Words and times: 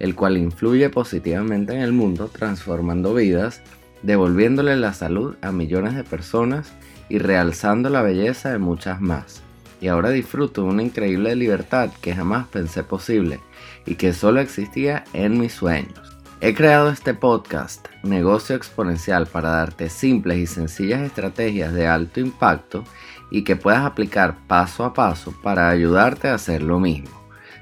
el 0.00 0.16
cual 0.16 0.36
influye 0.36 0.90
positivamente 0.90 1.74
en 1.74 1.82
el 1.82 1.92
mundo, 1.92 2.28
transformando 2.28 3.14
vidas, 3.14 3.62
devolviéndole 4.02 4.76
la 4.76 4.92
salud 4.92 5.36
a 5.42 5.52
millones 5.52 5.94
de 5.94 6.02
personas 6.04 6.72
y 7.08 7.18
realzando 7.18 7.90
la 7.90 8.02
belleza 8.02 8.50
de 8.50 8.58
muchas 8.58 9.00
más. 9.00 9.42
Y 9.80 9.88
ahora 9.88 10.10
disfruto 10.10 10.62
de 10.62 10.68
una 10.68 10.82
increíble 10.82 11.36
libertad 11.36 11.90
que 12.00 12.14
jamás 12.14 12.46
pensé 12.48 12.82
posible 12.82 13.40
y 13.86 13.94
que 13.94 14.12
solo 14.12 14.40
existía 14.40 15.04
en 15.12 15.38
mis 15.38 15.52
sueños. 15.52 16.18
He 16.42 16.54
creado 16.54 16.88
este 16.88 17.12
podcast, 17.12 17.86
Negocio 18.02 18.56
Exponencial, 18.56 19.26
para 19.26 19.50
darte 19.50 19.90
simples 19.90 20.38
y 20.38 20.46
sencillas 20.46 21.02
estrategias 21.02 21.74
de 21.74 21.86
alto 21.86 22.20
impacto 22.20 22.84
y 23.30 23.44
que 23.44 23.56
puedas 23.56 23.84
aplicar 23.84 24.38
paso 24.46 24.84
a 24.84 24.94
paso 24.94 25.34
para 25.42 25.68
ayudarte 25.68 26.28
a 26.28 26.34
hacer 26.34 26.62
lo 26.62 26.80
mismo. 26.80 27.19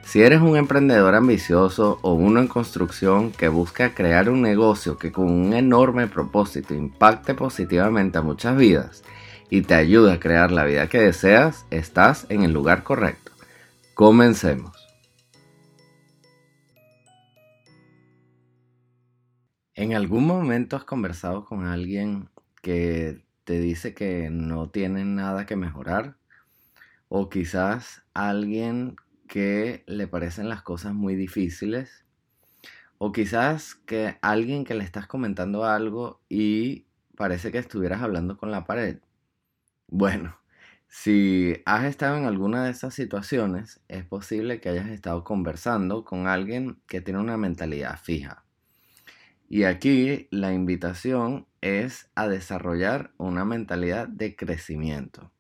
Si 0.09 0.23
eres 0.23 0.41
un 0.41 0.57
emprendedor 0.57 1.15
ambicioso 1.15 1.99
o 2.01 2.15
uno 2.15 2.41
en 2.41 2.49
construcción 2.49 3.31
que 3.31 3.49
busca 3.49 3.93
crear 3.93 4.31
un 4.31 4.41
negocio 4.41 4.97
que 4.97 5.13
con 5.13 5.31
un 5.31 5.53
enorme 5.53 6.07
propósito 6.07 6.73
impacte 6.73 7.35
positivamente 7.35 8.17
a 8.17 8.23
muchas 8.23 8.57
vidas 8.57 9.05
y 9.51 9.61
te 9.61 9.75
ayude 9.75 10.15
a 10.15 10.19
crear 10.19 10.51
la 10.51 10.65
vida 10.65 10.89
que 10.89 10.99
deseas, 10.99 11.67
estás 11.69 12.25
en 12.31 12.43
el 12.43 12.55
lugar 12.55 12.85
correcto. 12.85 13.33
Comencemos. 13.93 14.73
¿En 19.75 19.93
algún 19.93 20.27
momento 20.27 20.77
has 20.77 20.85
conversado 20.85 21.45
con 21.45 21.67
alguien 21.67 22.31
que 22.63 23.27
te 23.45 23.61
dice 23.61 23.93
que 23.93 24.31
no 24.31 24.71
tiene 24.71 25.05
nada 25.05 25.45
que 25.45 25.57
mejorar? 25.57 26.17
O 27.11 27.29
quizás 27.29 28.01
alguien 28.15 28.97
que 29.29 29.85
le 29.87 30.09
parecen 30.09 30.49
las 30.49 30.63
cosas 30.63 30.95
muy 30.95 31.15
difíciles. 31.15 32.05
O 32.99 33.13
quizás 33.13 33.77
que 33.77 34.19
alguien 34.23 34.65
que 34.65 34.75
le 34.75 34.83
estás 34.83 35.07
comentando 35.07 35.65
algo 35.65 36.21
y 36.29 36.87
parece 37.17 37.53
que 37.53 37.59
estuvieras 37.59 38.03
hablando 38.03 38.37
con 38.37 38.51
la 38.51 38.65
pared. 38.65 38.99
Bueno, 39.87 40.37
si 40.89 41.63
has 41.67 41.85
estado 41.85 42.17
en 42.17 42.25
alguna 42.25 42.65
de 42.65 42.71
esas 42.71 42.95
situaciones, 42.95 43.81
es 43.89 44.05
posible 44.05 44.61
que 44.61 44.71
hayas 44.71 44.89
estado 44.89 45.23
conversando 45.23 46.05
con 46.05 46.27
alguien 46.27 46.81
que 46.87 47.01
tiene 47.01 47.21
una 47.21 47.37
mentalidad 47.37 48.01
fija. 48.01 48.45
Y 49.49 49.65
aquí 49.65 50.29
la 50.31 50.53
invitación 50.53 51.47
es 51.61 52.11
a 52.15 52.29
desarrollar 52.29 53.13
una 53.17 53.45
mentalidad 53.45 54.09
de 54.09 54.35
crecimiento. 54.37 55.31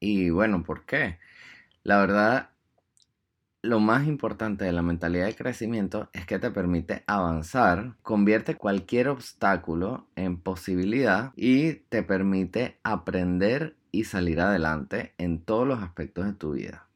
Y 0.00 0.30
bueno, 0.30 0.62
¿por 0.62 0.86
qué? 0.86 1.18
La 1.82 1.98
verdad 1.98 2.50
lo 3.62 3.80
más 3.80 4.06
importante 4.06 4.64
de 4.64 4.72
la 4.72 4.82
mentalidad 4.82 5.26
de 5.26 5.34
crecimiento 5.34 6.08
es 6.12 6.26
que 6.26 6.38
te 6.38 6.50
permite 6.50 7.02
avanzar, 7.06 7.94
convierte 8.02 8.54
cualquier 8.54 9.08
obstáculo 9.08 10.06
en 10.14 10.38
posibilidad 10.40 11.32
y 11.34 11.74
te 11.74 12.02
permite 12.02 12.78
aprender 12.84 13.76
y 13.90 14.04
salir 14.04 14.40
adelante 14.40 15.14
en 15.18 15.40
todos 15.40 15.66
los 15.66 15.82
aspectos 15.82 16.26
de 16.26 16.34
tu 16.34 16.52
vida. 16.52 16.86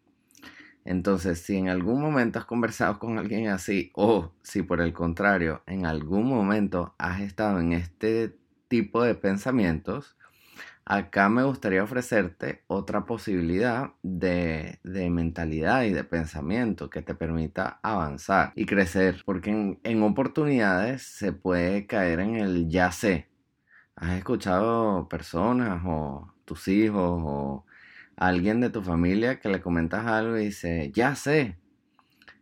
Entonces, 0.84 1.40
si 1.40 1.56
en 1.56 1.68
algún 1.68 2.00
momento 2.00 2.38
has 2.38 2.44
conversado 2.44 2.98
con 2.98 3.18
alguien 3.18 3.48
así 3.48 3.90
o 3.94 4.32
si 4.42 4.62
por 4.62 4.80
el 4.80 4.92
contrario 4.92 5.62
en 5.66 5.86
algún 5.86 6.26
momento 6.26 6.94
has 6.98 7.20
estado 7.20 7.60
en 7.60 7.72
este 7.72 8.36
tipo 8.68 9.02
de 9.02 9.14
pensamientos, 9.14 10.16
Acá 10.84 11.28
me 11.28 11.44
gustaría 11.44 11.84
ofrecerte 11.84 12.64
otra 12.66 13.06
posibilidad 13.06 13.92
de, 14.02 14.80
mentalidad 14.82 15.84
y 15.84 15.92
de 15.92 16.02
pensamiento 16.02 16.90
que 16.90 17.02
te 17.02 17.14
permita 17.14 17.78
avanzar 17.82 18.52
y 18.56 18.66
crecer, 18.66 19.22
porque 19.24 19.50
en, 19.50 19.80
en 19.84 20.02
oportunidades 20.02 21.02
se 21.02 21.32
puede 21.32 21.86
caer 21.86 22.18
en 22.20 22.36
el 22.36 22.68
ya 22.68 22.90
sé. 22.90 23.28
¿Has 23.94 24.18
escuchado 24.18 25.08
personas 25.08 25.82
o 25.86 26.34
tus 26.44 26.66
hijos 26.66 27.22
o 27.24 27.64
alguien 28.16 28.60
de 28.60 28.70
tu 28.70 28.82
familia 28.82 29.38
que 29.38 29.48
le 29.50 29.60
comentas 29.60 30.06
algo 30.06 30.36
y 30.36 30.46
dice, 30.46 30.90
ya 30.92 31.14
sé? 31.14 31.58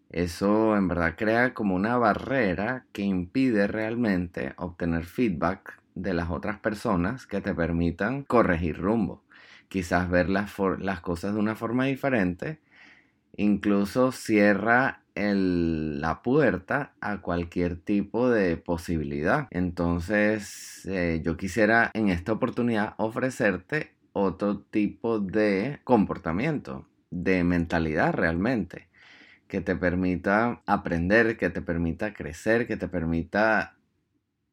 Eso 0.09 0.77
en 0.77 0.89
verdad 0.89 1.15
crea 1.17 1.55
como 1.55 1.75
una 1.77 1.97
barrera 1.99 2.87
que 2.93 3.03
impide 3.03 3.67
realmente 3.67 4.55
obtener 4.57 5.05
feedback 5.05 5.80
de 5.95 6.15
las 6.15 6.31
otras 6.31 6.59
personas 6.59 7.27
que 7.27 7.41
te 7.41 7.55
permitan 7.55 8.23
corregir 8.25 8.79
rumbo. 8.79 9.23
Quizás 9.69 10.11
ver 10.11 10.29
las, 10.29 10.53
las 10.79 11.01
cosas 11.01 11.35
de 11.35 11.41
una 11.41 11.55
forma 11.55 11.87
diferente. 11.87 12.61
Incluso 13.37 14.13
cierra 14.13 15.01
la 15.15 16.23
puerta 16.23 16.95
a 17.01 17.21
cualquier 17.21 17.77
tipo 17.77 18.31
de 18.31 18.57
posibilidad. 18.57 19.49
Entonces, 19.51 20.87
eh, 20.87 21.21
yo 21.25 21.37
quisiera 21.37 21.91
en 21.95 22.09
esta 22.09 22.33
oportunidad 22.33 22.95
ofrecerte 22.97 23.95
otro 24.13 24.61
tipo 24.61 25.21
de 25.21 25.81
comportamiento, 25.85 26.87
de 27.11 27.45
mentalidad 27.45 28.15
realmente, 28.15 28.89
que 29.47 29.61
te 29.61 29.77
permita 29.77 30.63
aprender, 30.67 31.37
que 31.37 31.51
te 31.51 31.63
permita 31.63 32.15
crecer, 32.15 32.67
que 32.67 32.77
te 32.77 32.89
permita 32.89 33.77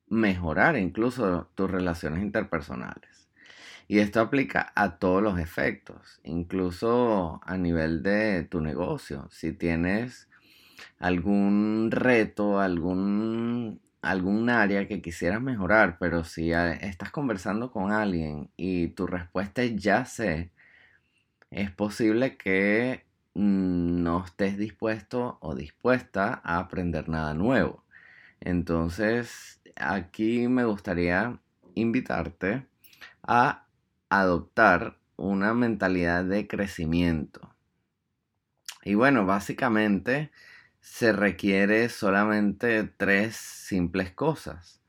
mejorar 0.09 0.77
incluso 0.77 1.49
tus 1.55 1.69
relaciones 1.69 2.21
interpersonales. 2.21 3.27
Y 3.87 3.99
esto 3.99 4.19
aplica 4.19 4.71
a 4.75 4.97
todos 4.97 5.23
los 5.23 5.39
efectos, 5.39 6.19
incluso 6.23 7.39
a 7.45 7.57
nivel 7.57 8.03
de 8.03 8.43
tu 8.43 8.59
negocio. 8.59 9.27
Si 9.31 9.53
tienes 9.53 10.27
algún 10.99 11.89
reto, 11.91 12.59
algún, 12.59 13.79
algún 14.01 14.49
área 14.49 14.87
que 14.87 15.01
quisieras 15.01 15.41
mejorar, 15.41 15.97
pero 15.99 16.23
si 16.23 16.51
estás 16.51 17.11
conversando 17.11 17.71
con 17.71 17.91
alguien 17.91 18.49
y 18.57 18.89
tu 18.89 19.07
respuesta 19.07 19.63
es 19.63 19.75
ya 19.77 20.05
sé, 20.05 20.51
es 21.51 21.71
posible 21.71 22.37
que 22.37 23.05
no 23.33 24.25
estés 24.25 24.57
dispuesto 24.57 25.37
o 25.41 25.55
dispuesta 25.55 26.41
a 26.43 26.59
aprender 26.59 27.07
nada 27.07 27.33
nuevo. 27.33 27.83
Entonces, 28.39 29.56
aquí 29.79 30.47
me 30.47 30.65
gustaría 30.65 31.39
invitarte 31.75 32.67
a 33.23 33.67
adoptar 34.09 34.97
una 35.15 35.53
mentalidad 35.53 36.25
de 36.25 36.47
crecimiento. 36.47 37.53
Y 38.83 38.95
bueno, 38.95 39.25
básicamente 39.25 40.31
se 40.79 41.11
requiere 41.11 41.89
solamente 41.89 42.83
tres 42.83 43.35
simples 43.35 44.11
cosas. 44.11 44.81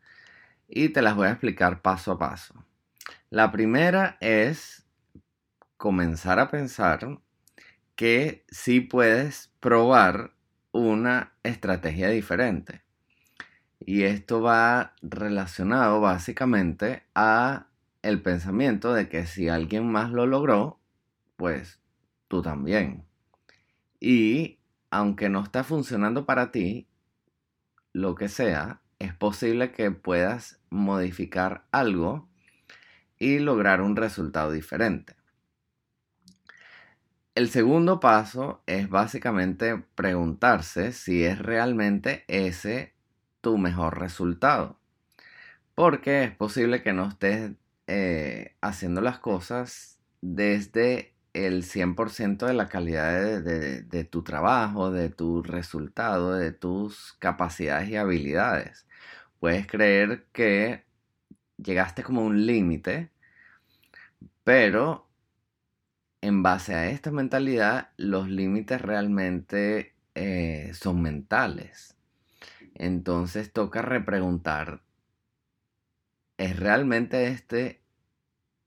Y 0.68 0.90
te 0.90 1.02
las 1.02 1.16
voy 1.16 1.26
a 1.26 1.32
explicar 1.32 1.82
paso 1.82 2.12
a 2.12 2.18
paso. 2.18 2.64
La 3.30 3.50
primera 3.50 4.16
es 4.20 4.86
comenzar 5.76 6.38
a 6.38 6.50
pensar 6.50 7.20
que 7.96 8.44
sí 8.50 8.80
puedes 8.80 9.50
probar 9.60 10.34
una 10.72 11.32
estrategia 11.42 12.08
diferente. 12.10 12.82
Y 13.88 14.02
esto 14.02 14.42
va 14.42 14.92
relacionado 15.00 16.02
básicamente 16.02 17.04
a 17.14 17.68
el 18.02 18.20
pensamiento 18.20 18.92
de 18.92 19.08
que 19.08 19.24
si 19.24 19.48
alguien 19.48 19.90
más 19.90 20.10
lo 20.10 20.26
logró, 20.26 20.78
pues 21.38 21.80
tú 22.28 22.42
también. 22.42 23.06
Y 23.98 24.58
aunque 24.90 25.30
no 25.30 25.42
está 25.42 25.64
funcionando 25.64 26.26
para 26.26 26.52
ti, 26.52 26.86
lo 27.94 28.14
que 28.14 28.28
sea, 28.28 28.82
es 28.98 29.14
posible 29.14 29.72
que 29.72 29.90
puedas 29.90 30.60
modificar 30.68 31.64
algo 31.72 32.28
y 33.18 33.38
lograr 33.38 33.80
un 33.80 33.96
resultado 33.96 34.52
diferente. 34.52 35.16
El 37.34 37.48
segundo 37.48 38.00
paso 38.00 38.62
es 38.66 38.90
básicamente 38.90 39.82
preguntarse 39.94 40.92
si 40.92 41.24
es 41.24 41.38
realmente 41.38 42.26
ese 42.28 42.97
tu 43.40 43.58
mejor 43.58 43.98
resultado. 43.98 44.78
Porque 45.74 46.24
es 46.24 46.36
posible 46.36 46.82
que 46.82 46.92
no 46.92 47.08
estés 47.08 47.52
eh, 47.86 48.56
haciendo 48.60 49.00
las 49.00 49.18
cosas 49.18 49.98
desde 50.20 51.14
el 51.34 51.64
100% 51.64 52.46
de 52.46 52.54
la 52.54 52.68
calidad 52.68 53.42
de, 53.42 54.04
tu 54.04 54.22
trabajo, 54.24 54.90
de 54.90 55.10
tu 55.10 55.42
resultado, 55.42 56.34
de 56.34 56.52
tus 56.52 57.14
capacidades 57.20 57.88
y 57.90 57.96
habilidades. 57.96 58.86
puedes 59.40 59.66
creer 59.66 60.26
que 60.32 60.84
llegaste 61.58 62.02
como 62.02 62.24
un 62.24 62.46
límite, 62.46 63.10
pero 64.44 65.08
en 66.20 66.42
base 66.42 66.74
a 66.74 66.90
esta 66.90 67.10
mentalidad, 67.10 67.90
los 67.96 68.28
límites 68.28 68.80
realmente 68.82 69.94
eh, 70.14 70.72
son 70.74 71.02
mentales. 71.02 71.97
Entonces 72.78 73.52
toca 73.52 73.82
repreguntar, 73.82 74.82
¿es 76.38 76.58
realmente 76.58 77.28
este 77.28 77.82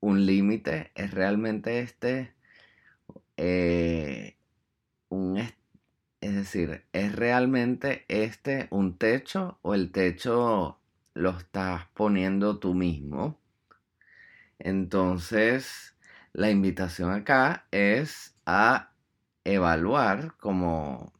un 0.02 0.25
límite? 0.25 0.92
¿Es 0.96 1.13
realmente 1.13 1.80
este 1.80 2.34
eh. 3.38 4.36
Es 6.22 6.36
decir, 6.36 6.86
¿es 6.94 7.16
realmente 7.16 8.06
este 8.08 8.68
un 8.69 8.98
techo 8.98 9.58
o 9.63 9.74
el 9.74 9.92
techo 9.92 10.78
lo 11.16 11.31
estás 11.31 11.88
poniendo 11.96 12.60
tú 12.60 12.75
mismo? 12.75 13.40
Entonces, 14.60 15.96
la 16.34 16.52
invitación 16.52 17.12
acá 17.12 17.66
es 17.72 18.36
a 18.46 18.92
evaluar 19.44 20.38
como 20.38 21.12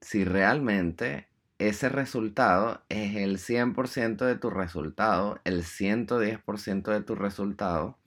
si 0.00 0.24
realmente 0.24 1.28
ese 1.58 1.88
resultado 1.88 2.82
es 2.88 3.16
el 3.16 3.38
100% 3.38 4.24
de 4.26 4.36
tu 4.36 4.50
resultado, 4.50 5.40
el 5.44 5.64
110% 5.64 6.92
de 6.92 7.02
tu 7.02 7.14
resultado, 7.14 7.98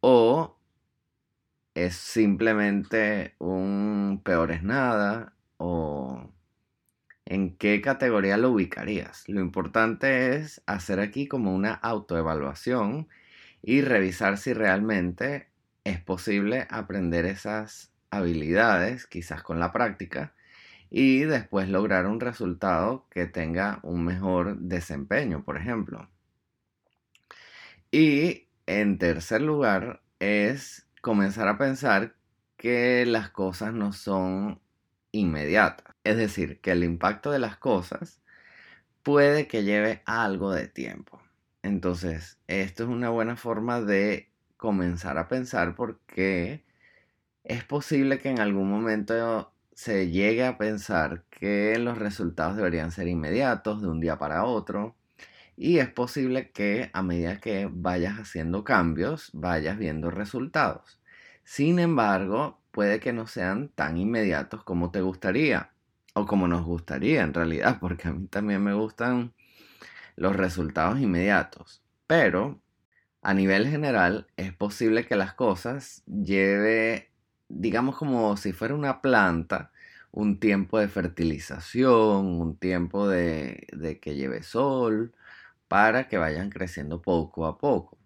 o 0.00 0.58
es 1.74 1.94
simplemente 1.96 3.34
un 3.38 4.20
peor 4.24 4.50
es 4.52 4.62
nada, 4.62 5.34
o 5.58 6.32
en 7.26 7.56
qué 7.56 7.80
categoría 7.80 8.36
lo 8.36 8.50
ubicarías. 8.50 9.28
Lo 9.28 9.40
importante 9.40 10.36
es 10.36 10.62
hacer 10.66 10.98
aquí 11.00 11.28
como 11.28 11.54
una 11.54 11.74
autoevaluación 11.74 13.08
y 13.62 13.82
revisar 13.82 14.38
si 14.38 14.54
realmente 14.54 15.48
es 15.84 16.00
posible 16.00 16.66
aprender 16.70 17.26
esas 17.26 17.92
habilidades, 18.10 19.06
quizás 19.06 19.42
con 19.42 19.60
la 19.60 19.72
práctica, 19.72 20.34
y 20.90 21.20
después 21.20 21.68
lograr 21.68 22.06
un 22.06 22.20
resultado 22.20 23.06
que 23.10 23.26
tenga 23.26 23.80
un 23.82 24.04
mejor 24.04 24.58
desempeño, 24.58 25.44
por 25.44 25.56
ejemplo. 25.56 26.08
Y 27.90 28.48
en 28.66 28.98
tercer 28.98 29.42
lugar 29.42 30.02
es 30.18 30.86
comenzar 31.00 31.48
a 31.48 31.58
pensar 31.58 32.14
que 32.56 33.06
las 33.06 33.30
cosas 33.30 33.72
no 33.72 33.92
son 33.92 34.60
inmediatas. 35.12 35.94
Es 36.04 36.16
decir, 36.16 36.60
que 36.60 36.72
el 36.72 36.84
impacto 36.84 37.30
de 37.30 37.38
las 37.38 37.56
cosas 37.56 38.20
puede 39.02 39.46
que 39.48 39.64
lleve 39.64 40.02
algo 40.06 40.52
de 40.52 40.68
tiempo. 40.68 41.20
Entonces, 41.62 42.38
esto 42.46 42.84
es 42.84 42.88
una 42.88 43.10
buena 43.10 43.36
forma 43.36 43.80
de 43.80 44.30
comenzar 44.56 45.18
a 45.18 45.28
pensar 45.28 45.74
porque 45.74 46.64
es 47.44 47.64
posible 47.64 48.18
que 48.18 48.28
en 48.30 48.40
algún 48.40 48.70
momento 48.70 49.52
se 49.78 50.10
llegue 50.10 50.44
a 50.44 50.58
pensar 50.58 51.22
que 51.30 51.78
los 51.78 51.98
resultados 51.98 52.56
deberían 52.56 52.90
ser 52.90 53.06
inmediatos, 53.06 53.80
de 53.80 53.86
un 53.86 54.00
día 54.00 54.18
para 54.18 54.42
otro, 54.42 54.96
y 55.56 55.78
es 55.78 55.88
posible 55.88 56.50
que 56.50 56.90
a 56.92 57.04
medida 57.04 57.38
que 57.38 57.68
vayas 57.70 58.18
haciendo 58.18 58.64
cambios, 58.64 59.30
vayas 59.34 59.78
viendo 59.78 60.10
resultados. 60.10 61.00
Sin 61.44 61.78
embargo, 61.78 62.60
puede 62.72 62.98
que 62.98 63.12
no 63.12 63.28
sean 63.28 63.68
tan 63.68 63.98
inmediatos 63.98 64.64
como 64.64 64.90
te 64.90 65.00
gustaría, 65.00 65.70
o 66.12 66.26
como 66.26 66.48
nos 66.48 66.64
gustaría 66.64 67.22
en 67.22 67.32
realidad, 67.32 67.78
porque 67.80 68.08
a 68.08 68.12
mí 68.12 68.26
también 68.26 68.64
me 68.64 68.74
gustan 68.74 69.32
los 70.16 70.34
resultados 70.34 70.98
inmediatos. 70.98 71.84
Pero 72.08 72.60
a 73.22 73.32
nivel 73.32 73.68
general 73.68 74.26
es 74.36 74.52
posible 74.52 75.06
que 75.06 75.14
las 75.14 75.34
cosas 75.34 76.02
lleve 76.06 77.07
digamos 77.48 77.96
como 77.96 78.36
si 78.36 78.52
fuera 78.52 78.74
una 78.74 79.00
planta, 79.00 79.72
un 80.12 80.40
tiempo 80.40 80.78
de 80.78 80.88
fertilización, 80.88 82.26
un 82.40 82.56
tiempo 82.56 83.08
de, 83.08 83.66
de 83.72 84.00
que 84.00 84.14
lleve 84.16 84.42
sol, 84.42 85.12
para 85.68 86.08
que 86.08 86.18
vayan 86.18 86.50
creciendo 86.50 87.02
poco 87.02 87.46
a 87.46 87.58
poco. 87.58 87.98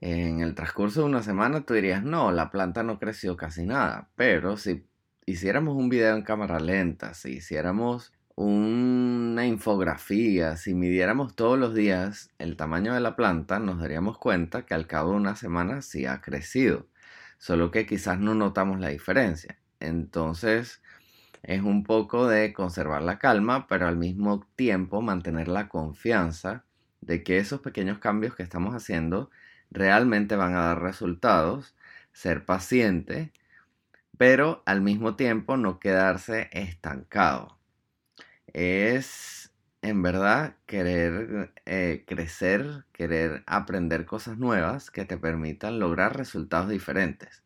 En 0.00 0.40
el 0.40 0.54
transcurso 0.54 1.00
de 1.00 1.06
una 1.06 1.22
semana 1.22 1.64
tú 1.64 1.74
dirías, 1.74 2.02
no, 2.02 2.32
la 2.32 2.50
planta 2.50 2.82
no 2.82 2.98
creció 2.98 3.36
casi 3.36 3.64
nada, 3.64 4.08
pero 4.16 4.56
si 4.56 4.86
hiciéramos 5.26 5.76
un 5.76 5.88
video 5.88 6.16
en 6.16 6.22
cámara 6.22 6.60
lenta, 6.60 7.14
si 7.14 7.34
hiciéramos 7.34 8.12
una 8.36 9.46
infografía, 9.46 10.56
si 10.56 10.74
midiéramos 10.74 11.36
todos 11.36 11.58
los 11.58 11.74
días 11.74 12.30
el 12.38 12.56
tamaño 12.56 12.94
de 12.94 13.00
la 13.00 13.16
planta, 13.16 13.58
nos 13.60 13.78
daríamos 13.78 14.18
cuenta 14.18 14.66
que 14.66 14.74
al 14.74 14.86
cabo 14.86 15.12
de 15.12 15.16
una 15.16 15.36
semana 15.36 15.82
sí 15.82 16.06
ha 16.06 16.20
crecido 16.20 16.86
solo 17.44 17.70
que 17.70 17.84
quizás 17.84 18.18
no 18.18 18.34
notamos 18.34 18.80
la 18.80 18.88
diferencia. 18.88 19.58
Entonces 19.78 20.80
es 21.42 21.60
un 21.60 21.84
poco 21.84 22.26
de 22.26 22.54
conservar 22.54 23.02
la 23.02 23.18
calma, 23.18 23.66
pero 23.66 23.86
al 23.86 23.98
mismo 23.98 24.48
tiempo 24.56 25.02
mantener 25.02 25.48
la 25.48 25.68
confianza 25.68 26.64
de 27.02 27.22
que 27.22 27.36
esos 27.36 27.60
pequeños 27.60 27.98
cambios 27.98 28.34
que 28.34 28.42
estamos 28.42 28.74
haciendo 28.74 29.30
realmente 29.70 30.36
van 30.36 30.54
a 30.54 30.60
dar 30.60 30.80
resultados, 30.80 31.76
ser 32.12 32.46
paciente, 32.46 33.30
pero 34.16 34.62
al 34.64 34.80
mismo 34.80 35.14
tiempo 35.14 35.58
no 35.58 35.80
quedarse 35.80 36.48
estancado. 36.50 37.58
Es 38.54 39.52
en 39.84 40.00
verdad 40.00 40.56
querer 40.64 41.52
eh, 41.66 42.04
crecer, 42.06 42.86
querer 42.92 43.44
aprender 43.46 44.06
cosas 44.06 44.38
nuevas 44.38 44.90
que 44.90 45.04
te 45.04 45.18
permitan 45.18 45.78
lograr 45.78 46.16
resultados 46.16 46.70
diferentes. 46.70 47.42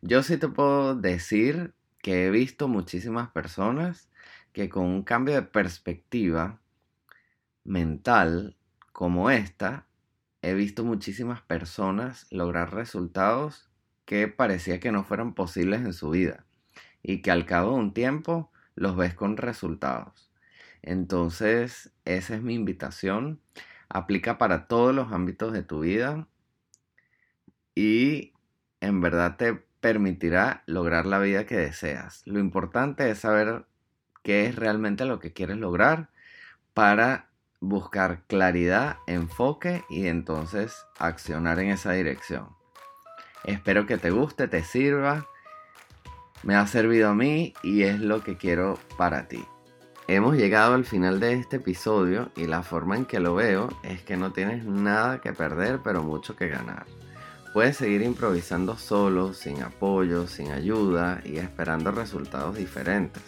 Yo 0.00 0.22
sí 0.22 0.38
te 0.38 0.48
puedo 0.48 0.96
decir 0.96 1.74
que 1.98 2.26
he 2.26 2.30
visto 2.30 2.66
muchísimas 2.66 3.30
personas 3.30 4.08
que 4.54 4.70
con 4.70 4.84
un 4.86 5.02
cambio 5.02 5.34
de 5.34 5.42
perspectiva 5.42 6.60
mental 7.62 8.56
como 8.92 9.28
esta, 9.28 9.86
he 10.40 10.54
visto 10.54 10.84
muchísimas 10.84 11.42
personas 11.42 12.26
lograr 12.30 12.72
resultados 12.74 13.68
que 14.06 14.28
parecía 14.28 14.80
que 14.80 14.92
no 14.92 15.04
fueran 15.04 15.34
posibles 15.34 15.82
en 15.82 15.92
su 15.92 16.08
vida 16.08 16.46
y 17.02 17.20
que 17.20 17.30
al 17.30 17.44
cabo 17.44 17.72
de 17.74 17.80
un 17.80 17.92
tiempo 17.92 18.50
los 18.76 18.96
ves 18.96 19.12
con 19.14 19.36
resultados. 19.36 20.31
Entonces, 20.82 21.92
esa 22.04 22.34
es 22.34 22.42
mi 22.42 22.54
invitación. 22.54 23.40
Aplica 23.88 24.38
para 24.38 24.66
todos 24.66 24.94
los 24.94 25.12
ámbitos 25.12 25.52
de 25.52 25.62
tu 25.62 25.80
vida 25.80 26.26
y 27.74 28.32
en 28.80 29.00
verdad 29.00 29.36
te 29.36 29.54
permitirá 29.80 30.62
lograr 30.66 31.06
la 31.06 31.18
vida 31.18 31.46
que 31.46 31.56
deseas. 31.56 32.22
Lo 32.26 32.38
importante 32.38 33.10
es 33.10 33.20
saber 33.20 33.66
qué 34.22 34.46
es 34.46 34.56
realmente 34.56 35.04
lo 35.04 35.18
que 35.18 35.32
quieres 35.32 35.56
lograr 35.56 36.10
para 36.74 37.30
buscar 37.60 38.24
claridad, 38.26 38.96
enfoque 39.06 39.84
y 39.88 40.06
entonces 40.06 40.86
accionar 40.98 41.58
en 41.60 41.70
esa 41.70 41.92
dirección. 41.92 42.48
Espero 43.44 43.86
que 43.86 43.98
te 43.98 44.10
guste, 44.10 44.48
te 44.48 44.62
sirva. 44.62 45.26
Me 46.42 46.54
ha 46.54 46.66
servido 46.66 47.10
a 47.10 47.14
mí 47.14 47.54
y 47.62 47.82
es 47.82 48.00
lo 48.00 48.22
que 48.22 48.36
quiero 48.36 48.78
para 48.96 49.28
ti. 49.28 49.44
Hemos 50.14 50.36
llegado 50.36 50.74
al 50.74 50.84
final 50.84 51.20
de 51.20 51.32
este 51.32 51.56
episodio 51.56 52.28
y 52.36 52.46
la 52.46 52.62
forma 52.62 52.98
en 52.98 53.06
que 53.06 53.18
lo 53.18 53.34
veo 53.34 53.70
es 53.82 54.02
que 54.02 54.18
no 54.18 54.30
tienes 54.30 54.62
nada 54.62 55.22
que 55.22 55.32
perder 55.32 55.80
pero 55.82 56.02
mucho 56.02 56.36
que 56.36 56.48
ganar. 56.48 56.84
Puedes 57.54 57.78
seguir 57.78 58.02
improvisando 58.02 58.76
solo, 58.76 59.32
sin 59.32 59.62
apoyo, 59.62 60.28
sin 60.28 60.52
ayuda 60.52 61.22
y 61.24 61.38
esperando 61.38 61.92
resultados 61.92 62.56
diferentes. 62.56 63.22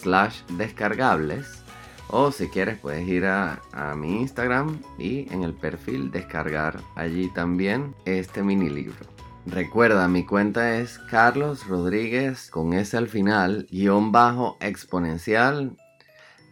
slash 0.02 0.42
descargables 0.58 1.64
o 2.08 2.32
si 2.32 2.50
quieres 2.50 2.78
puedes 2.78 3.08
ir 3.08 3.26
a, 3.26 3.62
a, 3.72 3.96
mi 3.96 4.22
Instagram 4.22 4.80
y 4.98 5.32
en 5.34 5.44
el 5.44 5.54
perfil 5.54 6.12
descargar 6.12 6.82
allí 6.96 7.30
también 7.30 7.96
este 8.06 8.44
mini 8.44 8.70
libro. 8.70 9.15
Recuerda, 9.48 10.08
mi 10.08 10.25
cuenta 10.25 10.80
es 10.80 10.98
Carlos 10.98 11.68
Rodríguez 11.68 12.50
con 12.50 12.74
S 12.74 12.98
al 12.98 13.08
final, 13.08 13.68
guion 13.70 14.12
bajo 14.12 14.58
exponencial. 14.60 15.78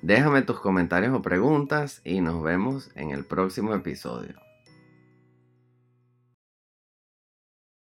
Déjame 0.04 0.44
tus 0.44 0.60
comentarios 0.60 1.16
o 1.16 1.24
preguntas 1.24 2.02
y 2.04 2.22
nos 2.22 2.44
vemos 2.44 2.92
en 2.94 3.10
el 3.10 3.26
próximo 3.26 3.74
episodio. 3.74 4.43